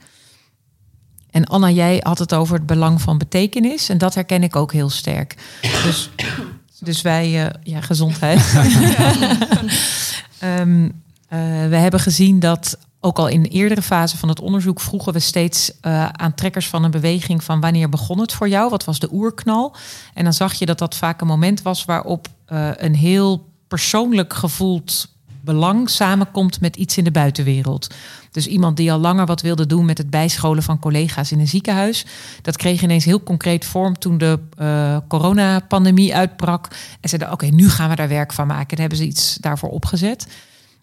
[1.30, 4.72] En Anna, jij had het over het belang van betekenis en dat herken ik ook
[4.72, 5.34] heel sterk.
[5.84, 6.10] Dus,
[6.80, 8.40] dus wij, eh, ja, gezondheid.
[10.38, 10.88] Ehm,
[11.28, 15.12] eh, we hebben gezien dat ook al in de eerdere fase van het onderzoek vroegen
[15.12, 18.70] we steeds eh, aan trekkers van een beweging van wanneer begon het voor jou?
[18.70, 19.76] Wat was de oerknal?
[20.14, 24.32] En dan zag je dat dat vaak een moment was waarop eh, een heel persoonlijk
[24.32, 27.94] gevoeld belang samenkomt met iets in de buitenwereld.
[28.30, 31.48] Dus iemand die al langer wat wilde doen met het bijscholen van collega's in een
[31.48, 32.06] ziekenhuis.
[32.42, 36.68] Dat kreeg ineens heel concreet vorm toen de eh, coronapandemie uitbrak.
[37.00, 38.76] En zeiden, oké, nu gaan we daar werk van maken.
[38.76, 40.26] En hebben ze iets daarvoor opgezet.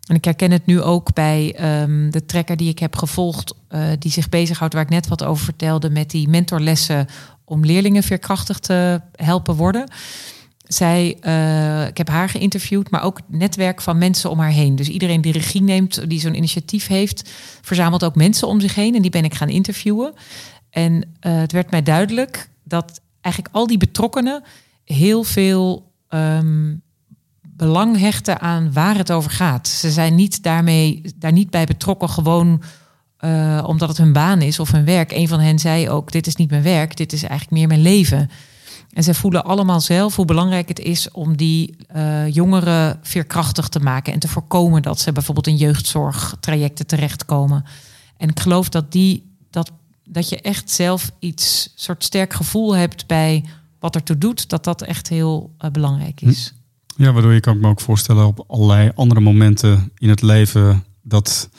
[0.07, 3.87] En ik herken het nu ook bij ehm, de trekker die ik heb gevolgd, eh,
[3.99, 7.07] die zich bezighoudt, waar ik net wat over vertelde, met die mentorlessen
[7.45, 9.91] om leerlingen veerkrachtig te helpen worden.
[10.63, 14.75] Zij, eh, ik heb haar geïnterviewd, maar ook het netwerk van mensen om haar heen.
[14.75, 17.29] Dus iedereen die regie neemt, die zo'n initiatief heeft,
[17.61, 18.95] verzamelt ook mensen om zich heen.
[18.95, 20.13] En die ben ik gaan interviewen.
[20.69, 24.43] En eh, het werd mij duidelijk dat eigenlijk al die betrokkenen
[24.83, 26.73] heel veel ehm,
[27.61, 29.67] belang hechten aan waar het over gaat.
[29.67, 32.61] Ze zijn niet daarmee, daar niet bij betrokken, gewoon
[33.19, 35.11] uh, omdat het hun baan is of hun werk.
[35.11, 37.81] Een van hen zei ook: Dit is niet mijn werk, dit is eigenlijk meer mijn
[37.81, 38.29] leven.
[38.93, 43.79] En zij voelen allemaal zelf hoe belangrijk het is om die uh, jongeren veerkrachtig te
[43.79, 47.65] maken en te voorkomen dat ze bijvoorbeeld in jeugdzorgtrajecten terechtkomen.
[48.17, 49.71] En ik geloof dat, die, dat,
[50.03, 53.45] dat je echt zelf iets soort sterk gevoel hebt bij
[53.79, 56.53] wat ertoe doet, dat dat echt heel uh, belangrijk is.
[56.97, 60.83] Ja, waardoor je kan ik me ook voorstellen op allerlei andere momenten in het leven
[61.03, 61.49] dat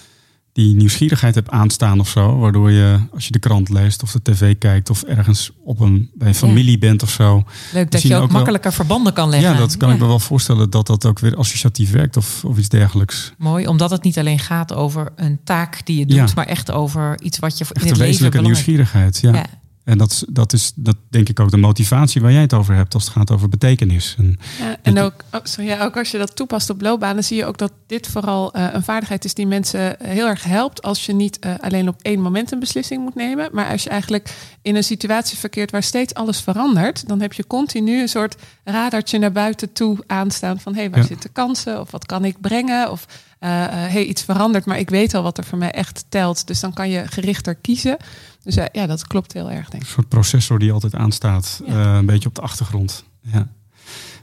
[0.52, 2.38] die nieuwsgierigheid hebt aanstaan of zo.
[2.38, 6.10] Waardoor je, als je de krant leest of de tv kijkt of ergens op een,
[6.14, 7.44] bij een familie bent of zo.
[7.72, 9.50] Leuk dat je ook, makkelijker verbanden kan leggen.
[9.50, 12.58] Ja, dat kan ik me wel voorstellen dat dat ook weer associatief werkt of, of
[12.58, 13.32] iets dergelijks.
[13.38, 17.20] Mooi, omdat het niet alleen gaat over een taak die je doet, maar echt over
[17.22, 19.18] iets wat je echt in het een wezenlijke leven nieuwsgierigheid.
[19.20, 19.44] ja.
[19.84, 22.94] En dat, dat is dat denk ik ook de motivatie waar jij het over hebt
[22.94, 24.14] als het gaat over betekenis.
[24.18, 27.36] En, ja, en ook, oh, sorry, ja, ook als je dat toepast op loopbanen, zie
[27.36, 30.82] je ook dat dit vooral uh, een vaardigheid is die mensen heel erg helpt.
[30.82, 33.90] Als je niet uh, alleen op één moment een beslissing moet nemen, maar als je
[33.90, 38.36] eigenlijk in een situatie verkeert waar steeds alles verandert, dan heb je continu een soort
[38.64, 41.06] radartje naar buiten toe aanstaan van hé, hey, waar ja.
[41.06, 43.06] zitten kansen of wat kan ik brengen of
[43.40, 46.46] uh, hey, iets verandert, maar ik weet al wat er voor mij echt telt.
[46.46, 47.96] Dus dan kan je gerichter kiezen.
[48.42, 49.88] Dus uh, ja, dat klopt heel erg, denk ik.
[49.88, 51.72] Een soort processor die altijd aanstaat, ja.
[51.72, 53.04] uh, een beetje op de achtergrond.
[53.20, 53.48] Ja.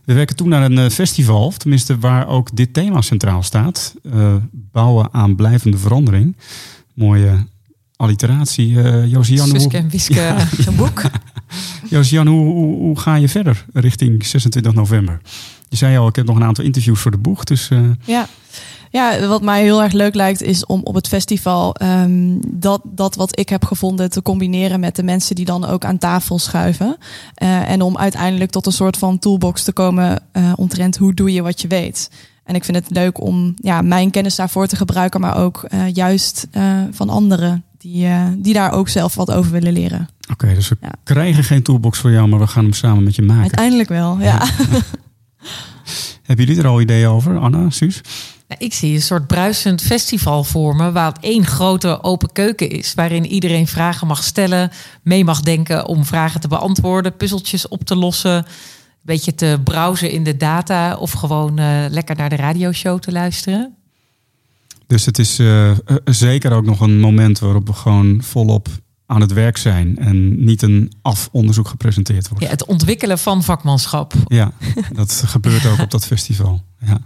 [0.05, 3.95] We werken toe naar een festival, tenminste waar ook dit thema centraal staat.
[4.51, 6.36] bouwen aan blijvende verandering.
[6.93, 7.45] Mooie
[7.99, 8.69] alliteratie.
[8.69, 10.47] Uh, Josian, Suske en Wiske, ja.
[10.60, 11.01] zo'n boek.
[11.89, 15.21] Josian, hoe, hoe, hoe, ga je verder richting 26 november?
[15.69, 17.43] Je zei al, ik heb nog een aantal interviews voor de boeg.
[17.43, 17.89] Dus, uh...
[18.05, 18.27] Ja.
[18.91, 23.15] Ja, wat mij heel erg leuk lijkt is om op het festival um, dat, dat
[23.15, 26.97] wat ik heb gevonden te combineren met de mensen die dan ook aan tafel schuiven.
[27.43, 31.34] Uh, en om uiteindelijk tot een soort van toolbox te komen uh, omtrent hoe doe
[31.34, 32.12] je wat je weet.
[32.43, 35.93] En ik vind het leuk om ja, mijn kennis daarvoor te gebruiken, maar ook uh,
[35.93, 36.47] juist
[36.91, 40.10] van anderen die, die daar ook zelf wat over willen leren.
[40.32, 40.91] Oké, okay, dus we ja.
[41.04, 43.41] krijgen geen toolbox voor jou, maar we gaan hem samen met je maken.
[43.41, 44.25] Uiteindelijk wel, ja.
[44.25, 44.45] ja.
[46.23, 48.02] Hebben jullie er al ideeën over, Anna, Suus?
[48.49, 52.69] Nou, ik zie een soort bruisend festival voor me, waar het één grote open keuken
[52.69, 54.71] is, waarin iedereen vragen mag stellen,
[55.03, 58.45] mee mag denken om vragen te beantwoorden, puzzeltjes op te lossen, een
[59.01, 63.75] beetje te browsen in de data of gewoon uh, lekker naar de radioshow te luisteren.
[64.88, 65.71] Dus het is uh,
[66.05, 68.67] zeker ook nog een moment waarop we gewoon volop
[69.05, 72.43] aan het werk zijn en niet een afonderzoek gepresenteerd wordt.
[72.43, 74.13] Ja, het ontwikkelen van vakmanschap.
[74.27, 74.51] Ja,
[74.93, 76.62] dat gebeurt ook op dat festival.
[76.79, 77.01] Ja.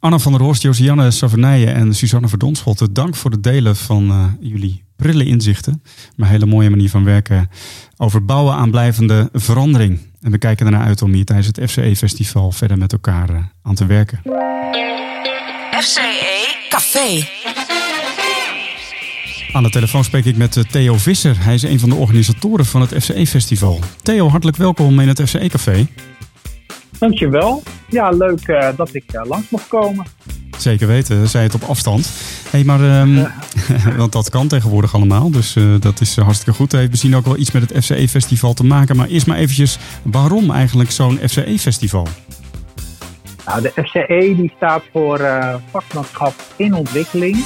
[0.00, 4.24] Anna van der Horst, Josianne Savernijen en Suzanne Verdonschotten, dank voor het delen van uh,
[4.40, 5.82] jullie prille inzichten.
[6.16, 7.50] Maar een hele mooie manier van werken
[7.96, 10.00] over bouwen aan blijvende verandering.
[10.20, 13.74] En we kijken ernaar uit om hier tijdens het FCE-festival verder met elkaar uh, aan
[13.74, 14.20] te werken.
[15.80, 17.28] FCE Café.
[19.52, 21.44] Aan de telefoon spreek ik met Theo Visser.
[21.44, 23.80] Hij is een van de organisatoren van het FCE-festival.
[24.02, 25.86] Theo, hartelijk welkom in het FCE-café.
[26.98, 27.62] Dankjewel.
[27.88, 30.06] Ja, leuk uh, dat ik uh, langs mocht komen.
[30.58, 32.10] Zeker weten, zij het op afstand.
[32.50, 33.34] Hey, maar, um, ja.
[33.96, 36.70] want dat kan tegenwoordig allemaal, dus uh, dat is hartstikke goed.
[36.70, 38.96] Het heeft misschien ook wel iets met het FCE-festival te maken.
[38.96, 42.06] Maar eerst maar eventjes, waarom eigenlijk zo'n FCE-festival?
[43.46, 45.20] Nou, de FCE die staat voor
[45.70, 47.44] vakmanschap in ontwikkeling.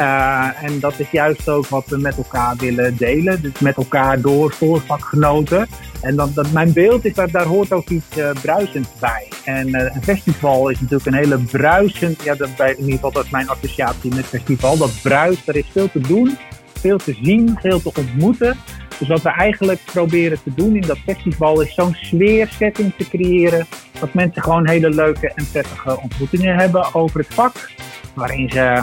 [0.00, 3.42] Uh, en dat is juist ook wat we met elkaar willen delen.
[3.42, 5.66] Dus met elkaar door voor vakgenoten.
[6.00, 9.28] En dat, dat, mijn beeld is dat daar hoort ook iets uh, bruisends bij.
[9.44, 12.22] En uh, een festival is natuurlijk een hele bruisend.
[12.22, 14.76] Ja, dat bij, in ieder geval dat is mijn associatie met festival.
[14.76, 16.38] Dat bruist, er is veel te doen,
[16.74, 18.56] veel te zien, veel te ontmoeten.
[18.98, 23.66] Dus wat we eigenlijk proberen te doen in dat festival is zo'n sfeersetting te creëren.
[24.00, 27.70] Dat mensen gewoon hele leuke en prettige ontmoetingen hebben over het vak.
[28.14, 28.82] Waarin ze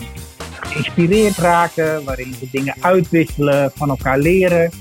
[0.60, 4.72] geïnspireerd raken, waarin ze dingen uitwisselen, van elkaar leren.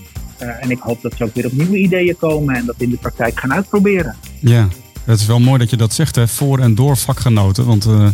[0.42, 2.90] Uh, en ik hoop dat ze ook weer op nieuwe ideeën komen en dat in
[2.90, 4.16] de praktijk gaan uitproberen.
[4.40, 4.68] Ja,
[5.04, 6.28] het is wel mooi dat je dat zegt, hè?
[6.28, 7.66] voor en door vakgenoten.
[7.66, 8.08] Want uh,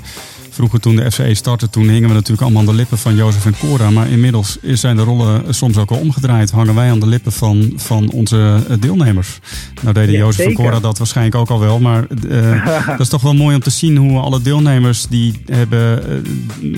[0.60, 3.46] Vroeger toen de FCE startte, toen hingen we natuurlijk allemaal aan de lippen van Jozef
[3.46, 3.90] en Cora.
[3.90, 6.50] Maar inmiddels zijn de rollen soms ook al omgedraaid.
[6.50, 9.38] Hangen wij aan de lippen van, van onze eh, deelnemers.
[9.82, 10.54] Nou deden Ja, Jozef en.
[10.54, 11.80] Cora dat waarschijnlijk ook al wel.
[11.80, 16.08] Maar eh, dat is toch wel mooi om te zien hoe alle deelnemers die hebben
[16.08, 16.16] eh,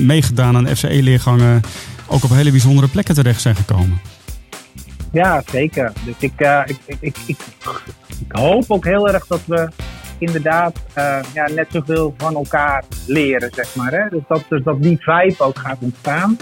[0.00, 1.60] meegedaan aan FCE-leergangen...
[2.06, 4.00] ook op hele bijzondere plekken terecht zijn gekomen.
[5.12, 5.92] Ja, zeker.
[6.04, 6.32] Dus ik,
[7.00, 7.36] ik, ik,
[8.06, 9.68] ik hoop ook heel erg dat we
[10.22, 13.92] inderdaad eh, ja, net zoveel van elkaar leren, zeg maar.
[13.92, 14.08] Hè?
[14.10, 16.36] Dus, dat, dus dat die vibe ook gaat ontstaan.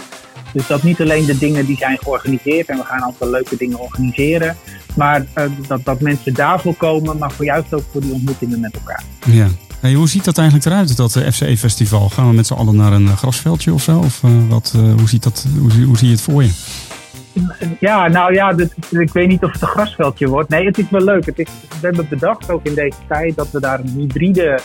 [0.53, 3.79] Dus dat niet alleen de dingen die zijn georganiseerd en we gaan altijd leuke dingen
[3.79, 4.55] organiseren,
[4.95, 8.73] maar eh, dat, dat mensen daarvoor komen, maar voor juist ook voor die ontmoetingen met
[8.73, 9.03] elkaar.
[9.25, 9.47] Ja.
[9.79, 12.09] Hey, hoe ziet dat eigenlijk eruit, dat eh, FCE-festival?
[12.09, 13.99] Gaan we met z'n allen naar een grasveldje of zo?
[13.99, 16.51] Of wat, hoe, ziet dat, hoe, hoe zie je het voor je?
[17.79, 20.49] Ja, nou ja, dit- ik weet niet of het een grasveldje wordt.
[20.49, 21.25] Nee, het is wel leuk.
[21.25, 24.59] Het is, we hebben bedacht ook in deze tijd dat we daar een hybride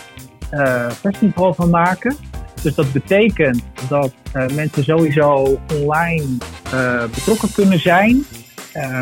[0.51, 2.17] eh, festival van maken.
[2.63, 6.25] Dus dat betekent dat eh, mensen sowieso online
[6.73, 8.25] eh, betrokken kunnen zijn.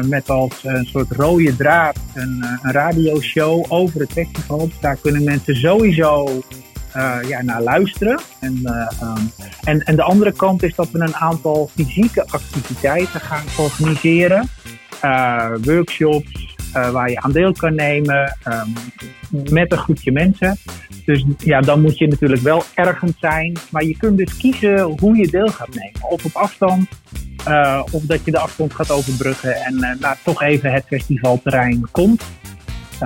[0.06, 4.58] met als een soort rode draad een, een radioshow over het festival.
[4.58, 6.42] Dus daar kunnen mensen sowieso
[6.94, 8.20] eh, ja, naar luisteren.
[8.40, 9.20] En, eh, ehm,
[9.64, 14.48] en, en de andere kant is dat we een aantal fysieke activiteiten gaan organiseren.
[15.00, 16.56] Eh, workshops
[16.92, 18.68] waar je aan deel kan nemen ehm,
[19.30, 20.56] met een groepje mensen.
[21.04, 23.56] Dus ja, dan moet je natuurlijk wel ergens zijn.
[23.70, 26.10] Maar je kunt dus kiezen hoe je deel gaat nemen.
[26.10, 26.88] Of op afstand,
[27.90, 32.24] of dat je de afstand gaat overbruggen en nou, toch even het festivalterrein komt.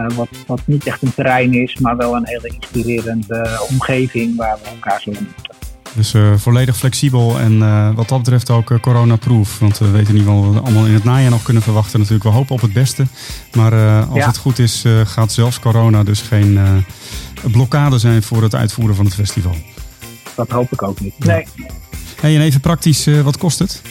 [0.09, 4.59] Eh, wat, wat niet echt een terrein is, maar wel een hele inspirerende omgeving waar
[4.63, 5.57] we elkaar zullen ontmoeten.
[5.95, 9.59] Dus eh, volledig flexibel en eh, wat dat betreft ook eh, corona-proof.
[9.59, 11.99] Want we weten niet wat we allemaal in het najaar nog kunnen verwachten.
[11.99, 13.07] Natuurlijk, we hopen op het beste.
[13.55, 14.27] Maar eh, als Ja.
[14.27, 18.97] het goed is, eh, gaat zelfs corona dus geen eh, blokkade zijn voor het uitvoeren
[18.97, 19.55] van het festival.
[20.35, 21.15] Dat hoop ik ook niet.
[21.19, 21.47] Nee.
[22.21, 23.83] Hey, en even praktisch, eh, wat kost het?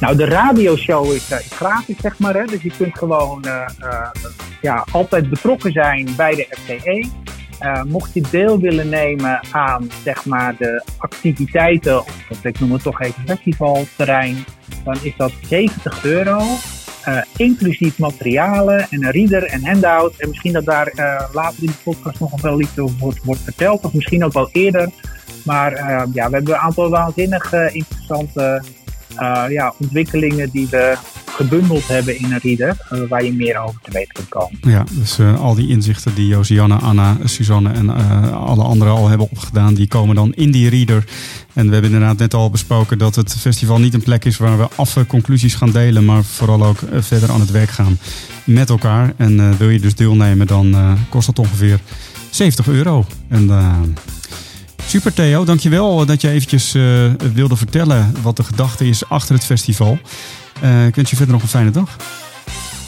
[0.00, 2.34] Nou, de radioshow is, eh, is gratis, zeg maar.
[2.34, 2.44] Hè?
[2.44, 4.08] Dus je kunt gewoon eh, eh,
[4.62, 7.08] ja, altijd betrokken zijn bij de FTE.
[7.58, 11.98] Eh, mocht je deel willen nemen aan zeg maar, de activiteiten,
[12.30, 14.44] of ik noem het toch even festivalterrein,
[14.84, 16.40] dan is dat 70 euro.
[17.04, 20.14] eh, inclusief materialen en een reader en handout.
[20.16, 23.40] En misschien dat daar eh, later in de podcast nog wel iets over wordt, wordt
[23.40, 24.90] verteld, of misschien ook wel eerder.
[25.44, 25.72] Maar
[26.12, 28.62] ja, we hebben een aantal waanzinnig eh, interessante
[29.48, 30.96] ja, ontwikkelingen die we
[31.32, 34.58] gebundeld hebben in een reader, eh, waar je meer over te weten kunt komen.
[34.60, 39.08] Ja, dus eh, al die inzichten die Josianne, Anna, Suzanne en eh, alle anderen al
[39.08, 41.04] hebben opgedaan, die komen dan in die reader.
[41.52, 44.58] En we hebben inderdaad net al besproken dat het festival niet een plek is waar
[44.58, 47.98] we affe conclusies gaan delen, maar vooral ook verder aan het werk gaan
[48.44, 49.14] met elkaar.
[49.16, 51.80] En wil je dus deelnemen, dan kost dat ongeveer
[52.30, 53.06] 70 euro.
[53.28, 53.50] En
[54.86, 56.72] super Theo, dankjewel dat je eventjes
[57.34, 59.98] wilde vertellen wat de gedachte is achter het festival.
[60.62, 61.96] Eh, ik wens je verder nog een fijne dag.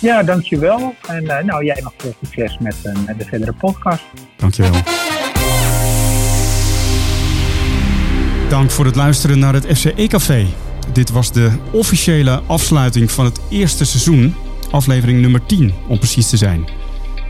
[0.01, 0.95] Ja, dankjewel.
[1.07, 4.03] En eh, nou, jij nog veel succes met, eh, met de verdere podcast.
[4.37, 4.73] Dankjewel.
[8.49, 10.47] Dank voor het luisteren naar het FCE Café.
[10.93, 14.35] Dit was de officiële afsluiting van het eerste seizoen,
[14.71, 16.65] aflevering nummer 10 om precies te zijn.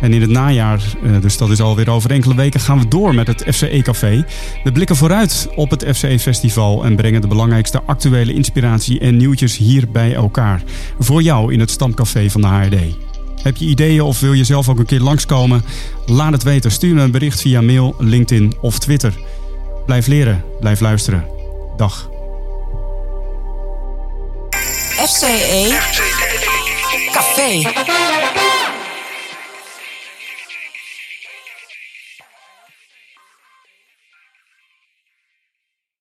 [0.01, 3.15] En in het najaar, eh, dus dat is alweer over enkele weken, gaan we door
[3.15, 4.25] met het FCE Café.
[4.65, 9.57] We blikken vooruit op het FCE Festival en brengen de belangrijkste actuele inspiratie en nieuwtjes
[9.57, 10.63] hier bij elkaar.
[10.99, 12.97] Voor jou in het stamcafé van de HRD.
[13.43, 15.65] Heb je ideeën of wil je zelf ook een keer langskomen?
[16.07, 16.71] Laat het weten.
[16.71, 19.13] Stuur me een bericht via mail, LinkedIn of Twitter.
[19.87, 21.25] Blijf leren, blijf luisteren.
[21.77, 22.09] Dag.
[24.97, 25.79] FCE
[27.13, 27.63] Café.